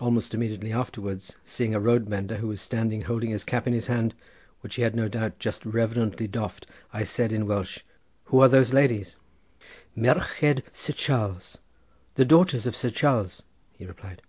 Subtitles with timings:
[0.00, 3.86] Almost immediately afterwards seeing a road mender who was standing holding his cap in his
[3.86, 7.78] hand—which he had no doubt just reverentially doffed—I said in Welsh:
[8.24, 9.18] "Who are those ladies?"
[9.94, 14.22] "Merched Sir Charles—the daughters of Sir Charles," he replied.